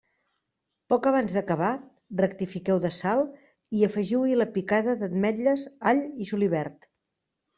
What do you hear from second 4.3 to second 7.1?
la picada d'ametlles, all i julivert.